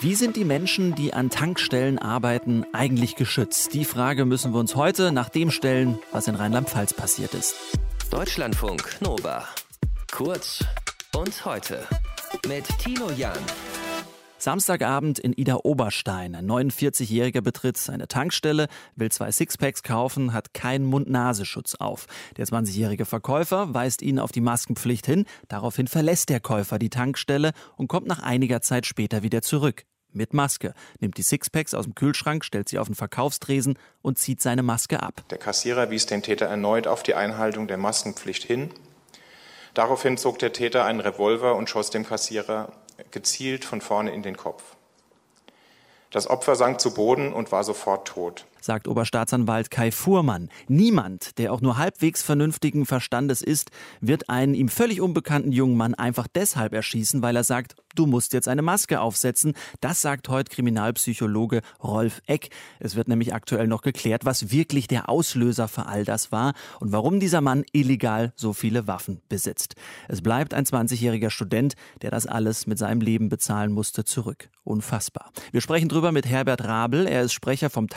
[0.00, 3.74] Wie sind die Menschen, die an Tankstellen arbeiten, eigentlich geschützt?
[3.74, 7.54] Die Frage müssen wir uns heute nach dem stellen, was in Rheinland-Pfalz passiert ist.
[8.10, 9.48] Deutschlandfunk Nova.
[10.10, 10.64] Kurz
[11.16, 11.86] und heute
[12.46, 13.38] mit Tino Jan.
[14.42, 16.34] Samstagabend in Ida Oberstein.
[16.34, 18.66] Ein 49-Jähriger betritt eine Tankstelle,
[18.96, 22.06] will zwei Sixpacks kaufen, hat keinen Mund-Nasenschutz auf.
[22.36, 25.26] Der 20-jährige Verkäufer weist ihn auf die Maskenpflicht hin.
[25.46, 29.84] Daraufhin verlässt der Käufer die Tankstelle und kommt nach einiger Zeit später wieder zurück.
[30.10, 34.42] Mit Maske, nimmt die Sixpacks aus dem Kühlschrank, stellt sie auf den Verkaufstresen und zieht
[34.42, 35.22] seine Maske ab.
[35.30, 38.70] Der Kassierer wies den Täter erneut auf die Einhaltung der Maskenpflicht hin.
[39.74, 42.72] Daraufhin zog der Täter einen Revolver und schoss dem Kassierer
[43.10, 44.62] gezielt von vorne in den Kopf.
[46.10, 50.48] Das Opfer sank zu Boden und war sofort tot sagt Oberstaatsanwalt Kai Fuhrmann.
[50.68, 55.94] Niemand, der auch nur halbwegs vernünftigen Verstandes ist, wird einen ihm völlig unbekannten jungen Mann
[55.94, 59.54] einfach deshalb erschießen, weil er sagt, du musst jetzt eine Maske aufsetzen.
[59.80, 62.50] Das sagt heute Kriminalpsychologe Rolf Eck.
[62.78, 66.92] Es wird nämlich aktuell noch geklärt, was wirklich der Auslöser für all das war und
[66.92, 69.74] warum dieser Mann illegal so viele Waffen besitzt.
[70.08, 74.50] Es bleibt ein 20-jähriger Student, der das alles mit seinem Leben bezahlen musste, zurück.
[74.64, 75.32] Unfassbar.
[75.50, 77.06] Wir sprechen drüber mit Herbert Rabel.
[77.06, 77.88] Er ist Sprecher vom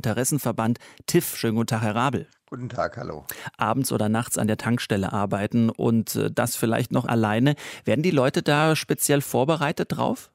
[0.00, 1.36] Tankstelleninteressenverband TIF.
[1.36, 2.26] Schönen guten Tag, Herr Rabel.
[2.48, 3.24] Guten Tag, hallo.
[3.56, 7.54] Abends oder nachts an der Tankstelle arbeiten und äh, das vielleicht noch alleine.
[7.84, 10.30] Werden die Leute da speziell vorbereitet drauf?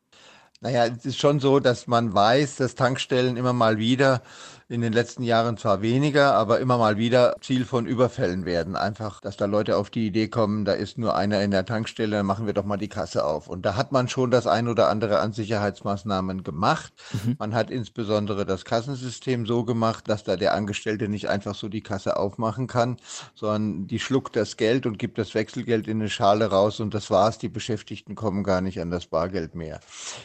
[0.61, 4.21] Naja, es ist schon so, dass man weiß, dass Tankstellen immer mal wieder
[4.67, 8.75] in den letzten Jahren zwar weniger, aber immer mal wieder Ziel von Überfällen werden.
[8.75, 12.17] Einfach, dass da Leute auf die Idee kommen, da ist nur einer in der Tankstelle,
[12.17, 13.47] dann machen wir doch mal die Kasse auf.
[13.47, 16.93] Und da hat man schon das ein oder andere an Sicherheitsmaßnahmen gemacht.
[17.13, 17.36] Mhm.
[17.38, 21.81] Man hat insbesondere das Kassensystem so gemacht, dass da der Angestellte nicht einfach so die
[21.81, 22.97] Kasse aufmachen kann,
[23.36, 27.11] sondern die schluckt das Geld und gibt das Wechselgeld in eine Schale raus und das
[27.11, 27.38] war's.
[27.38, 29.80] Die Beschäftigten kommen gar nicht an das Bargeld mehr.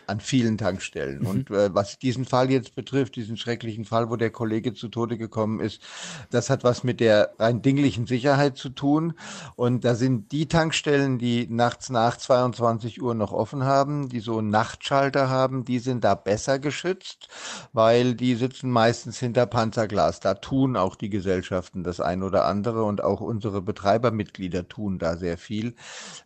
[0.07, 1.21] An vielen Tankstellen.
[1.21, 1.27] Mhm.
[1.27, 4.89] Und äh, was diesen Fall jetzt betrifft, diesen schrecklichen Fall, wo der der Kollege zu
[4.89, 5.83] Tode gekommen ist.
[6.31, 9.15] Das hat was mit der rein dinglichen Sicherheit zu tun.
[9.57, 14.39] Und da sind die Tankstellen, die nachts nach 22 Uhr noch offen haben, die so
[14.39, 17.29] einen Nachtschalter haben, die sind da besser geschützt,
[17.73, 20.21] weil die sitzen meistens hinter Panzerglas.
[20.21, 25.17] Da tun auch die Gesellschaften das ein oder andere und auch unsere Betreibermitglieder tun da
[25.17, 25.75] sehr viel,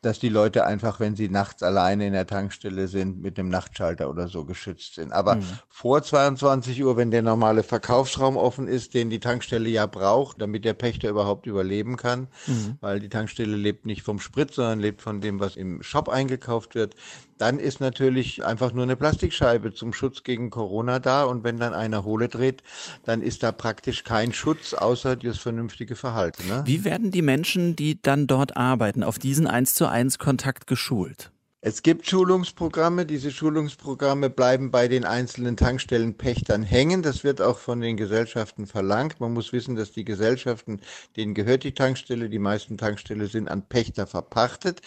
[0.03, 4.11] dass die Leute einfach, wenn sie nachts alleine in der Tankstelle sind, mit dem Nachtschalter
[4.11, 5.13] oder so geschützt sind.
[5.13, 5.45] Aber mhm.
[5.69, 10.43] vor 22 Uhr, wenn der normale Verkauf Verkaufsraum offen ist, den die Tankstelle ja braucht,
[10.43, 12.77] damit der Pächter überhaupt überleben kann, mhm.
[12.81, 16.75] weil die Tankstelle lebt nicht vom Sprit, sondern lebt von dem, was im Shop eingekauft
[16.75, 16.97] wird.
[17.39, 21.73] Dann ist natürlich einfach nur eine Plastikscheibe zum Schutz gegen Corona da und wenn dann
[21.73, 22.65] einer Hohle dreht,
[23.05, 26.49] dann ist da praktisch kein Schutz außer das vernünftige Verhalten.
[26.49, 26.63] Ne?
[26.67, 31.31] Wie werden die Menschen, die dann dort arbeiten, auf diesen 1 zu 1 Kontakt geschult?
[31.67, 33.07] Es gibt Schulungsprogramme.
[33.07, 37.01] Diese Schulungsprogramme bleiben bei den einzelnen Tankstellenpächtern hängen.
[37.01, 39.19] Das wird auch von den Gesellschaften verlangt.
[39.19, 40.83] Man muss wissen, dass die Gesellschaften,
[41.17, 44.83] denen gehört die Tankstelle, die meisten Tankstellen sind an Pächter verpachtet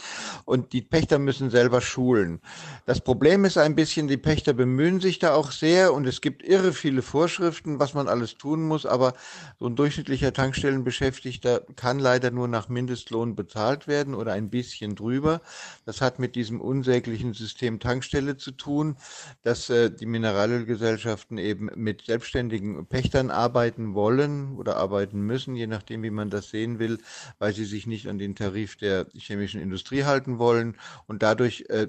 [0.45, 2.41] und die Pächter müssen selber schulen.
[2.85, 6.43] Das Problem ist ein bisschen, die Pächter bemühen sich da auch sehr und es gibt
[6.43, 9.13] irre viele Vorschriften, was man alles tun muss, aber
[9.57, 15.41] so ein durchschnittlicher Tankstellenbeschäftigter kann leider nur nach Mindestlohn bezahlt werden oder ein bisschen drüber.
[15.83, 18.97] Das hat mit diesem unsäglichen System Tankstelle zu tun,
[19.44, 26.03] dass äh, die Mineralölgesellschaften eben mit selbstständigen Pächtern arbeiten wollen oder arbeiten müssen, je nachdem,
[26.03, 27.00] wie man das sehen will,
[27.39, 30.75] weil sie sich nicht an den Tarif der chemischen Industrie halten wollen.
[31.07, 31.88] Und dadurch äh,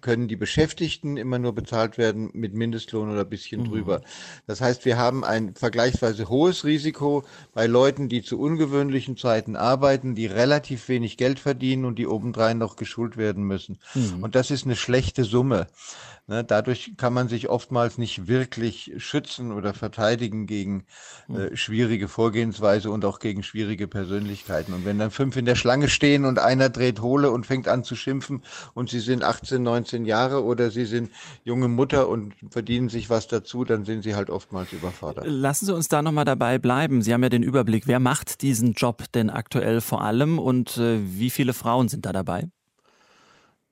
[0.00, 3.68] können die Beschäftigten immer nur bezahlt werden mit Mindestlohn oder ein bisschen mhm.
[3.68, 4.02] drüber.
[4.46, 10.14] Das heißt, wir haben ein vergleichsweise hohes Risiko bei Leuten, die zu ungewöhnlichen Zeiten arbeiten,
[10.14, 13.78] die relativ wenig Geld verdienen und die obendrein noch geschult werden müssen.
[13.94, 14.09] Mhm.
[14.16, 14.22] Mhm.
[14.22, 15.66] Und das ist eine schlechte Summe.
[16.30, 20.84] Ne, dadurch kann man sich oftmals nicht wirklich schützen oder verteidigen gegen
[21.26, 21.36] mhm.
[21.36, 24.72] äh, schwierige Vorgehensweise und auch gegen schwierige Persönlichkeiten.
[24.72, 27.82] Und wenn dann fünf in der Schlange stehen und einer dreht Hohle und fängt an
[27.82, 28.44] zu schimpfen
[28.74, 31.10] und sie sind 18, 19 Jahre oder sie sind
[31.42, 35.26] junge Mutter und verdienen sich was dazu, dann sind sie halt oftmals überfordert.
[35.26, 37.02] Lassen Sie uns da nochmal dabei bleiben.
[37.02, 37.88] Sie haben ja den Überblick.
[37.88, 42.12] Wer macht diesen Job denn aktuell vor allem und äh, wie viele Frauen sind da
[42.12, 42.50] dabei?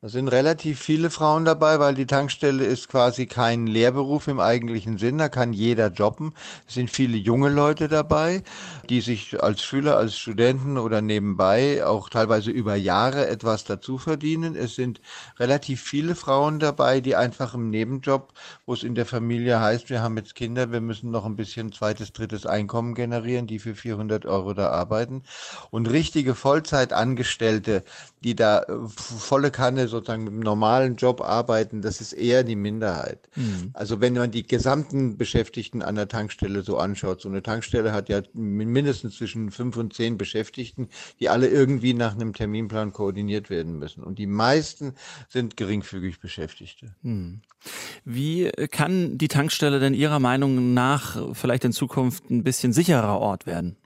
[0.00, 4.96] Da sind relativ viele Frauen dabei, weil die Tankstelle ist quasi kein Lehrberuf im eigentlichen
[4.96, 5.18] Sinn.
[5.18, 6.34] Da kann jeder jobben.
[6.68, 8.44] Es sind viele junge Leute dabei,
[8.88, 14.54] die sich als Schüler, als Studenten oder nebenbei auch teilweise über Jahre etwas dazu verdienen.
[14.54, 15.00] Es sind
[15.40, 18.32] relativ viele Frauen dabei, die einfach im Nebenjob,
[18.66, 21.72] wo es in der Familie heißt, wir haben jetzt Kinder, wir müssen noch ein bisschen
[21.72, 25.24] zweites, drittes Einkommen generieren, die für 400 Euro da arbeiten.
[25.70, 27.82] Und richtige Vollzeitangestellte,
[28.22, 33.28] die da volle Kanne sozusagen mit einem normalen Job arbeiten, das ist eher die Minderheit.
[33.34, 33.70] Mhm.
[33.72, 38.08] Also wenn man die gesamten Beschäftigten an der Tankstelle so anschaut, so eine Tankstelle hat
[38.08, 40.88] ja mindestens zwischen fünf und zehn Beschäftigten,
[41.20, 44.02] die alle irgendwie nach einem Terminplan koordiniert werden müssen.
[44.04, 44.94] Und die meisten
[45.28, 46.94] sind geringfügig Beschäftigte.
[47.02, 47.40] Mhm.
[48.04, 53.46] Wie kann die Tankstelle denn Ihrer Meinung nach vielleicht in Zukunft ein bisschen sicherer Ort
[53.46, 53.76] werden?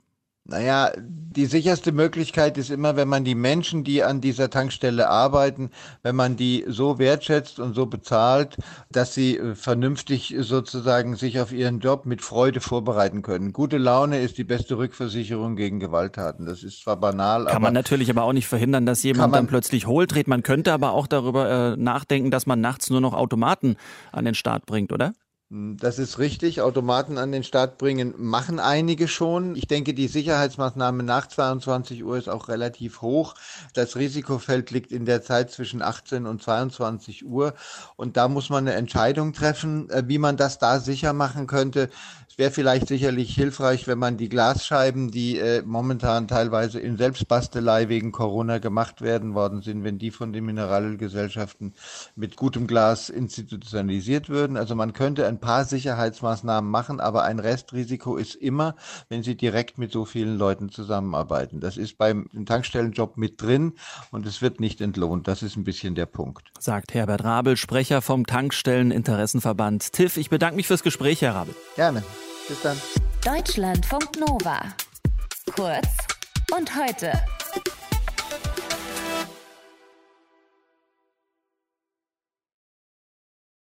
[0.45, 5.69] Naja, die sicherste Möglichkeit ist immer, wenn man die Menschen, die an dieser Tankstelle arbeiten,
[6.01, 8.57] wenn man die so wertschätzt und so bezahlt,
[8.91, 13.53] dass sie äh, vernünftig sozusagen sich auf ihren Job mit Freude vorbereiten können.
[13.53, 16.45] Gute Laune ist die beste Rückversicherung gegen Gewalttaten.
[16.45, 19.87] Das ist zwar banal, kann man natürlich aber auch nicht verhindern, dass jemand dann plötzlich
[19.87, 20.27] hohl dreht.
[20.27, 23.77] Man könnte aber auch darüber äh, nachdenken, dass man nachts nur noch Automaten
[24.11, 25.13] an den Start bringt, oder?
[25.55, 26.61] Das ist richtig.
[26.61, 29.55] Automaten an den Start bringen machen einige schon.
[29.55, 33.35] Ich denke, die Sicherheitsmaßnahme nach 22 Uhr ist auch relativ hoch.
[33.75, 37.53] Das Risikofeld liegt in der Zeit zwischen 18 und 22 Uhr.
[37.97, 41.91] Und da muss man eine Entscheidung treffen, äh, wie man das da sicher machen könnte.
[42.33, 47.89] Es wäre vielleicht sicherlich hilfreich, wenn man die Glasscheiben, die äh, momentan teilweise in Selbstbastelei
[47.89, 51.75] wegen Corona gemacht werden worden sind, wenn die von den Mineralgesellschaften
[52.15, 54.57] mit gutem Glas institutionalisiert würden.
[54.57, 58.75] Also man könnte ein paar Sicherheitsmaßnahmen machen, aber ein Restrisiko ist immer,
[59.09, 61.59] wenn Sie direkt mit so vielen Leuten zusammenarbeiten.
[61.59, 63.73] Das ist beim Tankstellenjob mit drin
[64.11, 65.27] und es wird nicht entlohnt.
[65.27, 66.47] Das ist ein bisschen der Punkt.
[66.59, 70.15] Sagt Herbert Rabel, Sprecher vom Tankstelleninteressenverband TIF.
[70.17, 71.53] Ich bedanke mich fürs Gespräch, Herr Rabel.
[71.75, 72.03] Gerne.
[72.47, 72.77] Bis dann.
[73.23, 74.61] Deutschlandfunk Nova.
[75.55, 75.87] Kurz
[76.55, 77.11] und heute.